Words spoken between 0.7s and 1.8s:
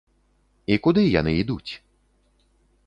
І куды яны ідуць?